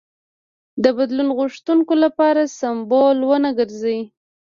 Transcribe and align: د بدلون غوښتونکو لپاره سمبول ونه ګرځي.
د 0.83 0.85
بدلون 0.97 1.29
غوښتونکو 1.37 1.93
لپاره 2.03 2.51
سمبول 2.59 3.17
ونه 3.29 3.49
ګرځي. 3.59 3.99